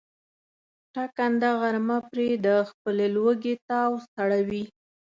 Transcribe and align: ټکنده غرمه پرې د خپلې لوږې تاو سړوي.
ټکنده 0.93 1.49
غرمه 1.61 1.97
پرې 2.09 2.27
د 2.45 2.47
خپلې 2.69 3.07
لوږې 3.15 3.53
تاو 3.67 3.91
سړوي. 4.13 4.63